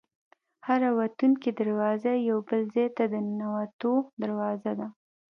هره 0.67 0.89
وتونکې 0.99 1.49
دروازه 1.59 2.11
یو 2.29 2.37
بل 2.47 2.61
ځای 2.73 2.87
ته 2.97 3.03
د 3.11 3.13
ننوتلو 3.27 3.93
دروازه 4.21 4.71
ده. 4.79 4.87